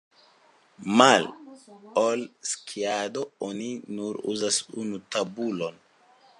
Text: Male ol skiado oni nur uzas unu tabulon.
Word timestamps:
Male 0.97 1.29
ol 2.05 2.21
skiado 2.53 3.27
oni 3.51 3.69
nur 4.01 4.21
uzas 4.35 4.61
unu 4.85 4.97
tabulon. 5.15 5.75